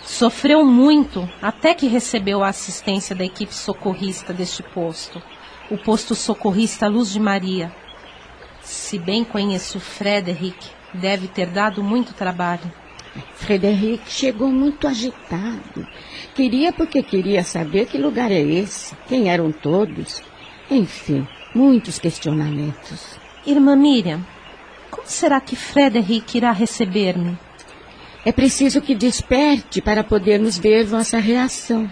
Sofreu 0.09 0.65
muito 0.65 1.29
até 1.41 1.75
que 1.75 1.87
recebeu 1.87 2.43
a 2.43 2.49
assistência 2.49 3.15
da 3.15 3.27
equipe 3.27 3.55
socorrista 3.55 4.33
deste 4.33 4.63
posto, 4.63 5.23
o 5.71 5.77
posto 5.77 6.15
socorrista 6.15 6.89
Luz 6.89 7.13
de 7.13 7.21
Maria. 7.21 7.71
Se 8.63 8.99
bem 8.99 9.23
conheço 9.23 9.79
Frederick, 9.79 10.57
deve 10.95 11.29
ter 11.29 11.47
dado 11.47 11.85
muito 11.85 12.15
trabalho. 12.15 12.73
Frederic 13.35 14.11
chegou 14.11 14.49
muito 14.49 14.89
agitado. 14.89 15.87
Queria 16.35 16.73
porque 16.73 17.03
queria 17.03 17.45
saber 17.45 17.85
que 17.85 17.99
lugar 17.99 18.33
é 18.33 18.41
esse, 18.41 18.97
quem 19.07 19.29
eram 19.29 19.53
todos. 19.53 20.23
Enfim, 20.71 21.29
muitos 21.55 21.99
questionamentos. 21.99 23.19
Irmã 23.47 23.77
Miriam, 23.77 24.27
como 24.91 25.07
será 25.07 25.39
que 25.39 25.55
Frederic 25.55 26.39
irá 26.39 26.51
receber-me? 26.51 27.39
É 28.25 28.33
preciso 28.33 28.81
que 28.81 28.95
desperte 28.95 29.81
para 29.81 30.05
podermos 30.05 30.59
ver 30.59 30.85
vossa 30.85 31.19
reação. 31.19 31.91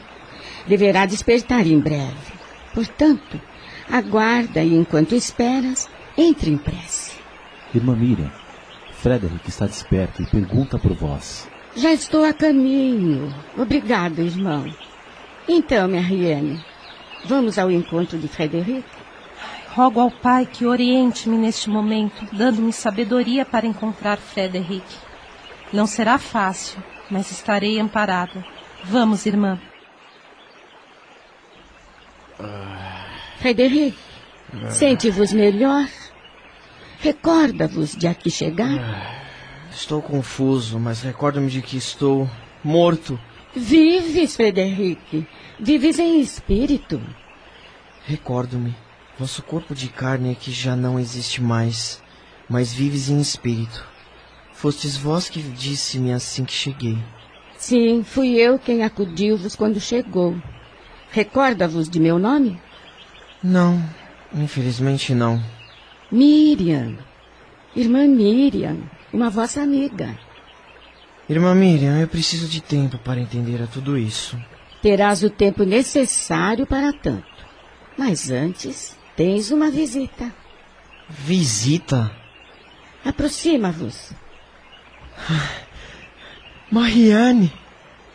Deverá 0.66 1.06
despertar 1.06 1.66
em 1.66 1.78
breve. 1.78 2.34
Portanto, 2.74 3.40
aguarda 3.90 4.62
e 4.62 4.74
enquanto 4.74 5.14
esperas, 5.14 5.88
entre 6.16 6.50
em 6.50 6.58
prece. 6.58 7.12
Irmã 7.74 7.94
Miriam, 7.94 8.30
Frederick 8.92 9.48
está 9.48 9.66
desperto 9.66 10.22
e 10.22 10.26
pergunta 10.26 10.78
por 10.78 10.92
vós. 10.94 11.48
Já 11.76 11.92
estou 11.92 12.24
a 12.24 12.32
caminho. 12.32 13.34
Obrigado, 13.56 14.20
irmão. 14.20 14.64
Então, 15.48 15.86
minha 15.86 16.02
Riene, 16.02 16.60
vamos 17.24 17.58
ao 17.58 17.70
encontro 17.70 18.18
de 18.18 18.26
Frederic? 18.26 18.84
Rogo 19.74 20.00
ao 20.00 20.10
Pai 20.10 20.46
que 20.46 20.66
oriente-me 20.66 21.36
neste 21.36 21.68
momento, 21.68 22.26
dando-me 22.32 22.72
sabedoria 22.72 23.44
para 23.44 23.66
encontrar 23.66 24.16
Frederic. 24.16 24.82
Não 25.72 25.86
será 25.86 26.18
fácil, 26.18 26.82
mas 27.10 27.30
estarei 27.30 27.78
amparada. 27.78 28.44
Vamos, 28.84 29.26
irmã. 29.26 29.60
Frederic, 33.38 33.96
sente-vos 34.70 35.32
melhor? 35.32 35.88
Recorda-vos 37.00 37.94
de 37.96 38.06
aqui 38.06 38.30
chegar? 38.30 39.24
Estou 39.70 40.00
confuso, 40.00 40.78
mas 40.78 41.02
recordo-me 41.02 41.50
de 41.50 41.60
que 41.60 41.76
estou 41.76 42.28
morto. 42.64 43.18
Vives, 43.54 44.36
Frederic. 44.36 45.26
Vives 45.58 45.98
em 45.98 46.20
espírito. 46.20 47.00
Recordo-me. 48.04 48.74
Vosso 49.18 49.42
corpo 49.42 49.74
de 49.74 49.88
carne 49.88 50.32
é 50.32 50.34
que 50.34 50.50
já 50.52 50.76
não 50.76 50.98
existe 50.98 51.42
mais, 51.42 52.02
mas 52.48 52.72
vives 52.72 53.08
em 53.08 53.20
espírito. 53.20 53.95
Fostes 54.56 54.96
vós 54.96 55.28
que 55.28 55.42
disse-me 55.42 56.14
assim 56.14 56.42
que 56.42 56.52
cheguei. 56.52 56.96
Sim, 57.58 58.02
fui 58.02 58.36
eu 58.36 58.58
quem 58.58 58.82
acudiu-vos 58.82 59.54
quando 59.54 59.78
chegou. 59.78 60.34
Recorda-vos 61.10 61.90
de 61.90 62.00
meu 62.00 62.18
nome? 62.18 62.58
Não, 63.42 63.78
infelizmente 64.34 65.14
não. 65.14 65.42
Miriam. 66.10 66.96
Irmã 67.74 68.06
Miriam, 68.08 68.78
uma 69.12 69.28
vossa 69.28 69.60
amiga. 69.60 70.18
Irmã 71.28 71.54
Miriam, 71.54 72.00
eu 72.00 72.08
preciso 72.08 72.48
de 72.48 72.62
tempo 72.62 72.96
para 72.96 73.20
entender 73.20 73.62
a 73.62 73.66
tudo 73.66 73.98
isso. 73.98 74.42
Terás 74.80 75.22
o 75.22 75.28
tempo 75.28 75.64
necessário 75.64 76.66
para 76.66 76.94
tanto. 76.94 77.26
Mas 77.98 78.30
antes, 78.30 78.96
tens 79.14 79.50
uma 79.50 79.70
visita. 79.70 80.32
Visita? 81.10 82.10
Aproxima-vos. 83.04 84.14
Mariane. 86.70 87.52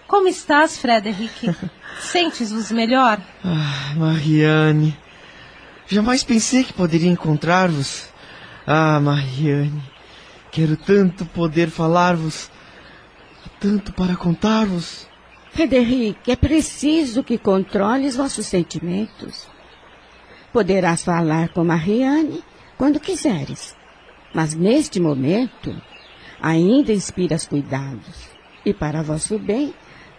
Como 0.07 0.27
estás, 0.27 0.77
Frederic? 0.77 1.55
Sentes-vos 1.99 2.71
melhor? 2.71 3.19
Ah, 3.43 3.93
Mariane. 3.95 4.97
Jamais 5.87 6.23
pensei 6.23 6.63
que 6.63 6.73
poderia 6.73 7.09
encontrar-vos. 7.09 8.09
Ah, 8.67 8.99
Mariane. 8.99 9.81
Quero 10.51 10.75
tanto 10.75 11.25
poder 11.25 11.69
falar-vos. 11.69 12.49
Tanto 13.59 13.93
para 13.93 14.15
contar-vos. 14.15 15.07
Frederic, 15.51 16.31
é 16.31 16.35
preciso 16.35 17.23
que 17.23 17.37
controles 17.37 18.15
vossos 18.15 18.45
sentimentos. 18.45 19.47
Poderás 20.51 21.03
falar 21.03 21.49
com 21.49 21.63
Mariane 21.63 22.43
quando 22.77 22.99
quiseres. 22.99 23.75
Mas 24.33 24.53
neste 24.53 24.99
momento, 24.99 25.75
ainda 26.41 26.91
inspiras 26.91 27.45
cuidados. 27.45 28.29
E 28.65 28.73
para 28.73 29.01
vosso 29.01 29.37
bem, 29.39 29.73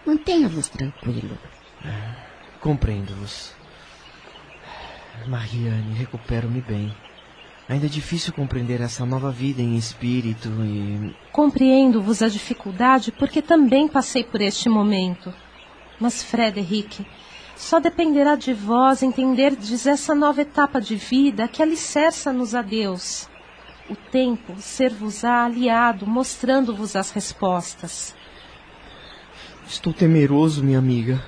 mantenha-vos 0.05 0.69
tranquilo. 0.69 1.37
É, 1.83 2.23
Compreendo-vos. 2.59 3.53
Mariane, 5.27 5.93
recupero-me 5.93 6.61
bem. 6.61 6.95
Ainda 7.67 7.85
é 7.85 7.89
difícil 7.89 8.33
compreender 8.33 8.81
essa 8.81 9.05
nova 9.05 9.31
vida 9.31 9.61
em 9.61 9.75
espírito 9.75 10.49
e. 10.63 11.15
Compreendo-vos 11.31 12.21
a 12.21 12.27
dificuldade 12.27 13.11
porque 13.11 13.41
também 13.41 13.87
passei 13.87 14.23
por 14.23 14.41
este 14.41 14.67
momento. 14.67 15.33
Mas, 15.99 16.23
Frederic, 16.23 17.05
só 17.55 17.79
dependerá 17.79 18.35
de 18.35 18.53
vós 18.53 19.03
entenderdes 19.03 19.85
essa 19.85 20.13
nova 20.13 20.41
etapa 20.41 20.81
de 20.81 20.95
vida 20.95 21.47
que 21.47 21.63
alicerça-nos 21.63 22.53
a 22.53 22.61
Deus. 22.61 23.29
O 23.89 23.95
tempo 23.95 24.55
ser-vos-á 24.59 25.45
aliado, 25.45 26.07
mostrando-vos 26.07 26.95
as 26.95 27.11
respostas. 27.11 28.15
Estou 29.67 29.91
temeroso, 29.91 30.63
minha 30.63 30.79
amiga. 30.79 31.23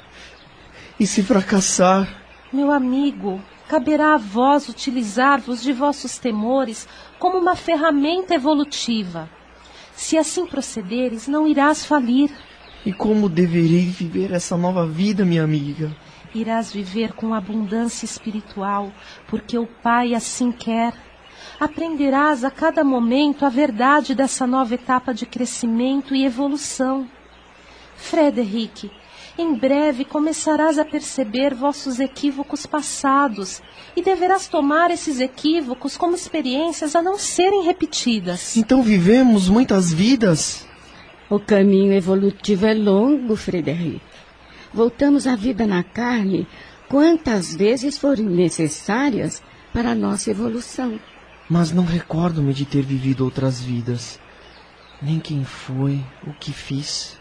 E 1.00 1.06
se 1.06 1.22
fracassar? 1.22 2.08
Meu 2.54 2.72
amigo, 2.72 3.42
caberá 3.68 4.14
a 4.14 4.18
vós 4.18 4.70
utilizar-vos 4.70 5.62
de 5.62 5.74
vossos 5.74 6.18
temores 6.18 6.88
como 7.20 7.38
uma 7.38 7.56
ferramenta 7.56 8.34
evolutiva. 8.34 9.30
Se 9.94 10.18
assim 10.18 10.46
procederes, 10.46 11.28
não 11.28 11.48
irás 11.48 11.86
falir. 11.86 12.32
E 12.86 12.94
como 12.94 13.28
deverei 13.28 13.88
viver 13.88 14.32
essa 14.32 14.56
nova 14.56 14.88
vida, 14.88 15.26
minha 15.26 15.44
amiga? 15.44 15.96
Irás 16.34 16.72
viver 16.72 17.14
com 17.14 17.34
abundância 17.34 18.06
espiritual, 18.06 18.92
porque 19.28 19.58
o 19.58 19.66
Pai 19.66 20.14
assim 20.14 20.52
quer. 20.52 20.94
Aprenderás 21.60 22.44
a 22.44 22.52
cada 22.52 22.84
momento 22.84 23.46
a 23.46 23.50
verdade 23.50 24.14
dessa 24.14 24.46
nova 24.46 24.76
etapa 24.76 25.14
de 25.14 25.26
crescimento 25.26 26.14
e 26.14 26.26
evolução. 26.26 27.10
Frederic, 27.96 28.92
em 29.38 29.54
breve 29.54 30.04
começarás 30.04 30.78
a 30.78 30.84
perceber 30.84 31.54
vossos 31.54 32.00
equívocos 32.00 32.66
passados 32.66 33.62
e 33.96 34.02
deverás 34.02 34.48
tomar 34.48 34.92
esses 34.92 35.20
equívocos 35.20 35.96
como 35.96 36.16
experiências 36.16 36.96
a 36.96 37.02
não 37.02 37.18
serem 37.18 37.64
repetidas. 37.64 38.58
Então 38.58 38.84
vivemos 38.84 39.48
muitas 39.48 39.94
vidas? 39.94 40.68
O 41.30 41.40
caminho 41.40 41.94
evolutivo 41.94 42.66
é 42.66 42.74
longo, 42.74 43.36
Frederic. 43.36 44.02
Voltamos 44.74 45.26
à 45.26 45.36
vida 45.36 45.66
na 45.66 45.84
carne 45.84 46.46
quantas 46.90 47.56
vezes 47.56 47.98
forem 47.98 48.26
necessárias 48.26 49.42
para 49.74 49.92
a 49.92 49.96
nossa 49.96 50.30
evolução. 50.32 51.00
Mas 51.50 51.72
não 51.72 51.86
recordo-me 51.86 52.54
de 52.54 52.66
ter 52.66 52.82
vivido 52.84 53.24
outras 53.24 53.62
vidas. 53.62 54.20
Nem 55.02 55.20
quem 55.20 55.44
foi, 55.44 56.04
o 56.26 56.34
que 56.34 56.52
fiz. 56.52 57.20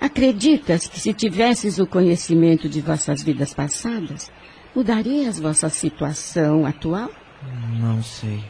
Acreditas 0.00 0.86
que 0.86 0.98
se 0.98 1.12
tivesses 1.12 1.78
o 1.78 1.86
conhecimento 1.86 2.68
de 2.68 2.80
vossas 2.80 3.22
vidas 3.22 3.52
passadas, 3.52 4.32
mudarias 4.74 5.38
vossa 5.38 5.68
situação 5.68 6.64
atual? 6.64 7.10
Não 7.78 8.02
sei. 8.02 8.42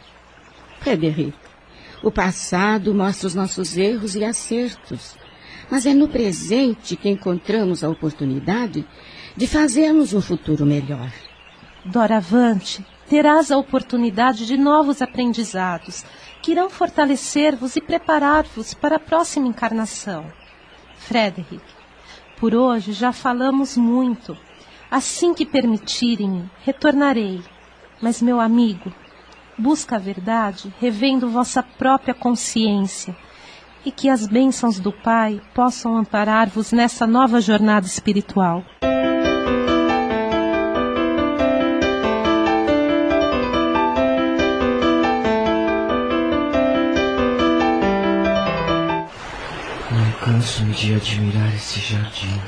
Frederic, 0.81 1.35
o 2.03 2.11
passado 2.11 2.95
mostra 2.95 3.27
os 3.27 3.35
nossos 3.35 3.77
erros 3.77 4.15
e 4.15 4.25
acertos, 4.25 5.17
mas 5.71 5.85
é 5.87 5.93
no 5.93 6.09
presente 6.09 6.97
que 6.97 7.09
encontramos 7.09 7.83
a 7.83 7.89
oportunidade 7.89 8.87
de 9.37 9.47
fazermos 9.47 10.15
um 10.15 10.21
futuro 10.21 10.65
melhor. 10.65 11.13
Doravante, 11.85 12.85
terás 13.11 13.51
a 13.51 13.59
oportunidade 13.59 14.47
de 14.47 14.57
novos 14.57 15.03
aprendizados 15.03 16.05
que 16.41 16.53
irão 16.53 16.71
fortalecer-vos 16.71 17.75
e 17.75 17.81
preparar-vos 17.81 18.73
para 18.73 18.97
a 18.97 19.01
próxima 19.01 19.49
encarnação. 19.49 20.25
Frederick, 20.95 21.61
por 22.39 22.55
hoje 22.55 22.93
já 22.93 23.13
falamos 23.13 23.77
muito. 23.77 24.39
Assim 24.89 25.35
que 25.35 25.45
permitirem, 25.45 26.49
retornarei. 26.63 27.43
Mas, 28.01 28.23
meu 28.23 28.39
amigo, 28.39 28.95
busca 29.59 29.97
a 29.97 29.99
verdade 29.99 30.73
revendo 30.79 31.29
vossa 31.29 31.65
própria 31.65 32.15
consciência 32.15 33.17
e 33.85 33.91
que 33.91 34.09
as 34.09 34.25
bênçãos 34.25 34.79
do 34.79 34.93
Pai 34.93 35.41
possam 35.53 35.97
amparar-vos 35.97 36.71
nessa 36.71 37.09
nova 37.09 37.41
jornada 37.41 37.87
espiritual. 37.87 38.65
Canso-me 50.41 50.73
de 50.73 50.95
admirar 50.95 51.55
esse 51.55 51.81
jardim. 51.81 52.41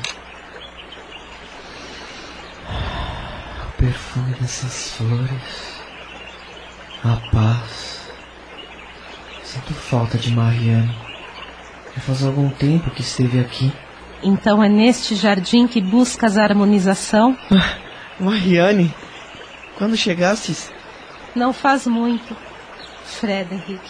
O 3.68 3.72
perfume 3.76 4.34
dessas 4.40 4.92
flores. 4.92 5.82
A 7.04 7.16
paz. 7.30 8.10
Sinto 9.42 9.74
falta 9.74 10.16
de 10.16 10.32
Mariane. 10.32 10.96
Já 11.94 12.00
faz 12.00 12.24
algum 12.24 12.48
tempo 12.48 12.90
que 12.92 13.02
esteve 13.02 13.38
aqui. 13.38 13.70
Então 14.22 14.64
é 14.64 14.70
neste 14.70 15.14
jardim 15.14 15.66
que 15.66 15.82
buscas 15.82 16.38
a 16.38 16.44
harmonização? 16.44 17.36
Mariane, 18.18 18.94
quando 19.76 19.98
chegastes? 19.98 20.72
Não 21.34 21.52
faz 21.52 21.86
muito. 21.86 22.34
Frederick, 23.04 23.82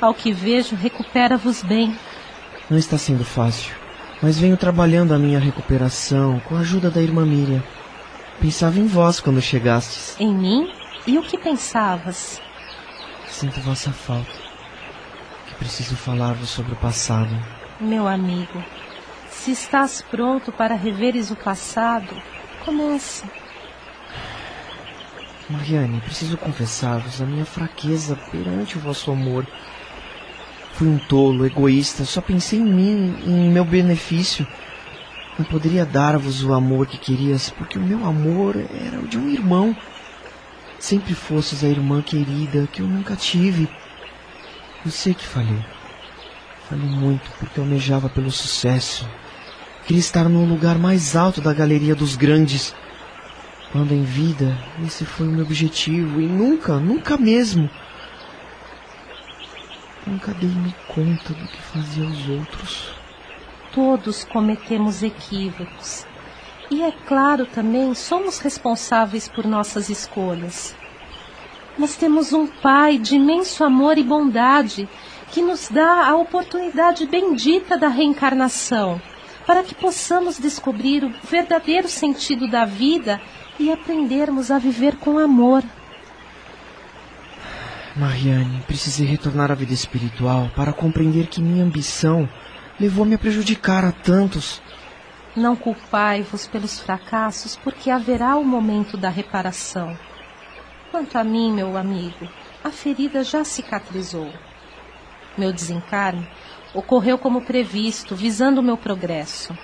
ao 0.00 0.14
que 0.14 0.32
vejo, 0.32 0.74
recupera-vos 0.74 1.62
bem. 1.62 1.94
Não 2.72 2.78
está 2.78 2.96
sendo 2.96 3.22
fácil, 3.22 3.74
mas 4.22 4.38
venho 4.38 4.56
trabalhando 4.56 5.12
a 5.12 5.18
minha 5.18 5.38
recuperação 5.38 6.40
com 6.40 6.56
a 6.56 6.60
ajuda 6.60 6.90
da 6.90 7.02
irmã 7.02 7.22
Miriam. 7.22 7.62
Pensava 8.40 8.78
em 8.78 8.86
vós 8.86 9.20
quando 9.20 9.42
chegastes. 9.42 10.16
Em 10.18 10.34
mim? 10.34 10.72
E 11.06 11.18
o 11.18 11.22
que 11.22 11.36
pensavas? 11.36 12.40
Sinto 13.28 13.60
vossa 13.60 13.92
falta. 13.92 14.32
Que 15.48 15.54
preciso 15.56 15.94
falar-vos 15.96 16.48
sobre 16.48 16.72
o 16.72 16.76
passado. 16.76 17.38
Meu 17.78 18.08
amigo, 18.08 18.64
se 19.28 19.50
estás 19.50 20.00
pronto 20.00 20.50
para 20.50 20.74
reveres 20.74 21.30
o 21.30 21.36
passado, 21.36 22.16
comece. 22.64 23.22
Mariane, 25.50 26.00
preciso 26.00 26.38
confessar-vos 26.38 27.20
a 27.20 27.26
minha 27.26 27.44
fraqueza 27.44 28.16
perante 28.30 28.78
o 28.78 28.80
vosso 28.80 29.10
amor. 29.10 29.46
Fui 30.82 30.90
um 30.90 30.98
tolo, 30.98 31.46
egoísta, 31.46 32.04
só 32.04 32.20
pensei 32.20 32.58
em 32.58 32.64
mim, 32.64 33.14
em 33.24 33.52
meu 33.52 33.64
benefício. 33.64 34.44
Não 35.38 35.44
poderia 35.44 35.86
dar-vos 35.86 36.42
o 36.42 36.52
amor 36.52 36.88
que 36.88 36.98
querias, 36.98 37.50
porque 37.50 37.78
o 37.78 37.80
meu 37.80 38.04
amor 38.04 38.56
era 38.56 38.98
o 38.98 39.06
de 39.06 39.16
um 39.16 39.28
irmão. 39.28 39.76
Sempre 40.80 41.14
fosses 41.14 41.62
a 41.62 41.68
irmã 41.68 42.02
querida 42.02 42.66
que 42.72 42.82
eu 42.82 42.88
nunca 42.88 43.14
tive. 43.14 43.68
Eu 44.84 44.90
sei 44.90 45.14
que 45.14 45.24
falhei. 45.24 45.64
Falhei 46.68 46.88
muito 46.88 47.30
porque 47.38 47.60
almejava 47.60 48.08
pelo 48.08 48.32
sucesso. 48.32 49.08
Queria 49.86 50.00
estar 50.00 50.28
no 50.28 50.44
lugar 50.44 50.78
mais 50.78 51.14
alto 51.14 51.40
da 51.40 51.54
galeria 51.54 51.94
dos 51.94 52.16
grandes. 52.16 52.74
Quando 53.70 53.92
em 53.92 54.02
vida, 54.02 54.58
esse 54.84 55.04
foi 55.04 55.28
o 55.28 55.30
meu 55.30 55.44
objetivo 55.44 56.20
e 56.20 56.26
nunca, 56.26 56.80
nunca 56.80 57.16
mesmo 57.16 57.70
Nunca 60.06 60.34
dei-me 60.34 60.74
conta 60.88 61.32
do 61.32 61.46
que 61.46 61.62
fazia 61.62 62.04
aos 62.04 62.28
outros. 62.28 62.92
Todos 63.72 64.24
cometemos 64.24 65.02
equívocos. 65.02 66.04
E 66.70 66.82
é 66.82 66.90
claro 67.06 67.46
também, 67.46 67.94
somos 67.94 68.38
responsáveis 68.38 69.28
por 69.28 69.46
nossas 69.46 69.88
escolhas. 69.88 70.74
Mas 71.78 71.96
temos 71.96 72.32
um 72.32 72.46
Pai 72.46 72.98
de 72.98 73.14
imenso 73.16 73.62
amor 73.62 73.96
e 73.96 74.02
bondade 74.02 74.88
que 75.30 75.40
nos 75.40 75.68
dá 75.68 76.08
a 76.08 76.16
oportunidade 76.16 77.06
bendita 77.06 77.78
da 77.78 77.88
reencarnação, 77.88 79.00
para 79.46 79.62
que 79.62 79.74
possamos 79.74 80.38
descobrir 80.38 81.04
o 81.04 81.12
verdadeiro 81.22 81.88
sentido 81.88 82.48
da 82.48 82.64
vida 82.64 83.20
e 83.58 83.70
aprendermos 83.70 84.50
a 84.50 84.58
viver 84.58 84.96
com 84.96 85.18
amor. 85.18 85.62
Mariane, 87.94 88.62
precisei 88.66 89.06
retornar 89.06 89.50
à 89.50 89.54
vida 89.54 89.74
espiritual 89.74 90.50
para 90.56 90.72
compreender 90.72 91.26
que 91.26 91.42
minha 91.42 91.62
ambição 91.62 92.26
levou-me 92.80 93.14
a 93.14 93.18
prejudicar 93.18 93.84
a 93.84 93.92
tantos. 93.92 94.62
Não 95.36 95.54
culpai-vos 95.54 96.46
pelos 96.46 96.80
fracassos, 96.80 97.54
porque 97.56 97.90
haverá 97.90 98.36
o 98.36 98.44
momento 98.44 98.96
da 98.96 99.10
reparação. 99.10 99.96
Quanto 100.90 101.18
a 101.18 101.24
mim, 101.24 101.52
meu 101.52 101.76
amigo, 101.76 102.28
a 102.64 102.70
ferida 102.70 103.22
já 103.22 103.44
cicatrizou. 103.44 104.32
Meu 105.36 105.52
desencarne 105.52 106.26
ocorreu 106.74 107.18
como 107.18 107.42
previsto, 107.42 108.16
visando 108.16 108.60
o 108.60 108.64
meu 108.64 108.76
progresso. 108.76 109.56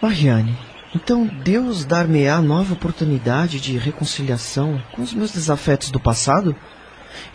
Mariane, 0.00 0.56
então 0.94 1.26
Deus 1.26 1.84
dar-me-á 1.84 2.40
nova 2.40 2.72
oportunidade 2.72 3.60
de 3.60 3.76
reconciliação 3.76 4.82
com 4.92 5.02
os 5.02 5.12
meus 5.12 5.30
desafetos 5.30 5.90
do 5.90 6.00
passado? 6.00 6.56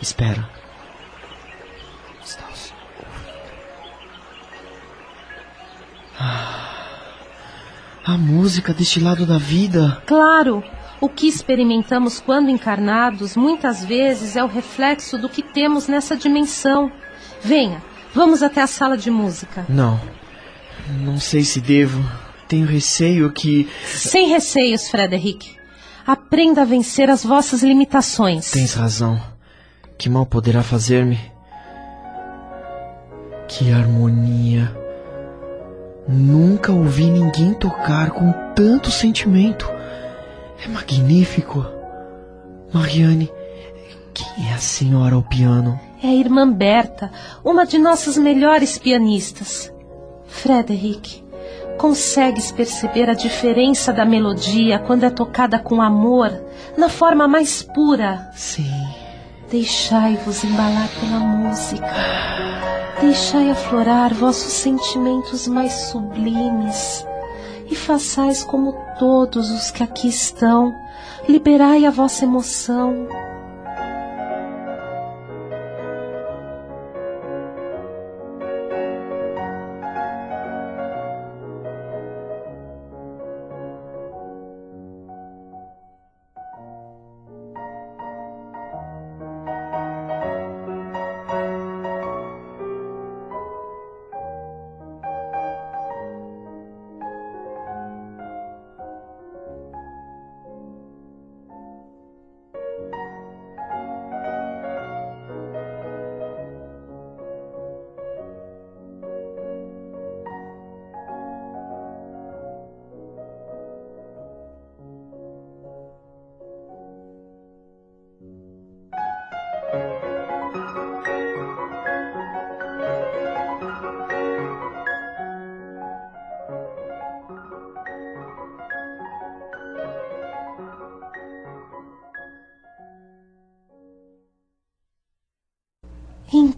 Espera. 0.00 0.48
Estás 2.24 2.72
ouvindo? 2.96 3.40
Ah, 6.18 6.70
a 8.04 8.18
música 8.18 8.72
deste 8.72 9.00
lado 9.00 9.26
da 9.26 9.38
vida. 9.38 10.02
Claro! 10.06 10.62
O 11.00 11.08
que 11.08 11.26
experimentamos 11.26 12.20
quando 12.20 12.50
encarnados 12.50 13.34
muitas 13.34 13.82
vezes 13.82 14.36
é 14.36 14.44
o 14.44 14.46
reflexo 14.46 15.16
do 15.16 15.30
que 15.30 15.42
temos 15.42 15.88
nessa 15.88 16.14
dimensão. 16.14 16.92
Venha, 17.42 17.82
vamos 18.14 18.42
até 18.42 18.60
a 18.60 18.66
sala 18.66 18.98
de 18.98 19.10
música. 19.10 19.64
Não. 19.66 19.98
Não 20.98 21.18
sei 21.18 21.42
se 21.42 21.60
devo. 21.60 22.04
Tenho 22.46 22.66
receio 22.66 23.32
que. 23.32 23.68
Sem 23.86 24.28
receios, 24.28 24.90
Frederick. 24.90 25.56
Aprenda 26.06 26.62
a 26.62 26.64
vencer 26.64 27.08
as 27.08 27.24
vossas 27.24 27.62
limitações. 27.62 28.50
Tens 28.50 28.74
razão. 28.74 29.29
Que 30.00 30.08
mal 30.08 30.24
poderá 30.24 30.62
fazer-me? 30.62 31.20
Que 33.46 33.70
harmonia! 33.70 34.74
Nunca 36.08 36.72
ouvi 36.72 37.04
ninguém 37.04 37.52
tocar 37.52 38.10
com 38.10 38.32
tanto 38.54 38.90
sentimento. 38.90 39.70
É 40.64 40.68
magnífico. 40.68 41.66
Mariane, 42.72 43.30
quem 44.14 44.48
é 44.48 44.54
a 44.54 44.58
senhora 44.58 45.16
ao 45.16 45.22
piano? 45.22 45.78
É 46.02 46.06
a 46.06 46.14
irmã 46.14 46.50
Berta, 46.50 47.12
uma 47.44 47.66
de 47.66 47.76
nossas 47.76 48.16
melhores 48.16 48.78
pianistas. 48.78 49.70
Frederick, 50.24 51.22
consegues 51.76 52.50
perceber 52.50 53.10
a 53.10 53.14
diferença 53.14 53.92
da 53.92 54.06
melodia 54.06 54.78
quando 54.78 55.04
é 55.04 55.10
tocada 55.10 55.58
com 55.58 55.82
amor, 55.82 56.32
na 56.74 56.88
forma 56.88 57.28
mais 57.28 57.62
pura? 57.62 58.30
Sim. 58.34 58.79
Deixai-vos 59.50 60.44
embalar 60.44 60.88
pela 61.00 61.18
música. 61.18 61.84
Deixai 63.00 63.50
aflorar 63.50 64.14
vossos 64.14 64.52
sentimentos 64.52 65.48
mais 65.48 65.72
sublimes. 65.90 67.04
E 67.68 67.74
façais 67.74 68.44
como 68.44 68.72
todos 68.96 69.50
os 69.50 69.72
que 69.72 69.82
aqui 69.82 70.08
estão. 70.08 70.72
Liberai 71.28 71.84
a 71.84 71.90
vossa 71.90 72.24
emoção. 72.24 73.08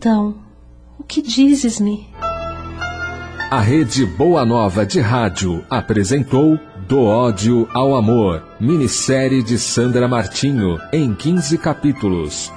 Então, 0.03 0.35
o 0.99 1.05
que 1.05 1.23
dizes-me? 1.23 2.09
A 3.49 3.61
Rede 3.61 4.05
Boa 4.05 4.45
Nova 4.45 4.85
de 4.85 4.99
Rádio 4.99 5.65
apresentou 5.71 6.59
Do 6.89 7.05
Ódio 7.05 7.69
ao 7.73 7.95
Amor, 7.95 8.43
minissérie 8.59 9.45
de 9.45 9.57
Sandra 9.57 10.09
Martinho, 10.09 10.77
em 10.93 11.15
15 11.15 11.57
capítulos. 11.57 12.51